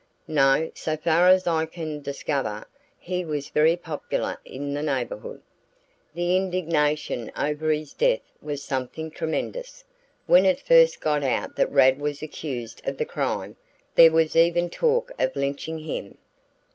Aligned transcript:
"No, 0.27 0.71
so 0.73 0.97
far 0.97 1.27
as 1.29 1.45
I 1.45 1.67
can 1.67 2.01
discover, 2.01 2.65
he 2.97 3.23
was 3.23 3.49
very 3.49 3.75
popular 3.77 4.39
in 4.43 4.73
the 4.73 4.81
neighborhood. 4.81 5.43
The 6.15 6.35
indignation 6.35 7.31
over 7.37 7.69
his 7.71 7.93
death 7.93 8.23
was 8.41 8.63
something 8.63 9.11
tremendous. 9.11 9.83
When 10.25 10.43
it 10.43 10.59
first 10.59 11.01
got 11.01 11.23
out 11.23 11.55
that 11.57 11.69
Rad 11.71 11.99
was 11.99 12.23
accused 12.23 12.81
of 12.87 12.97
the 12.97 13.05
crime, 13.05 13.57
there 13.93 14.09
was 14.11 14.35
even 14.35 14.71
talk 14.71 15.11
of 15.19 15.35
lynching 15.35 15.77
him." 15.77 16.17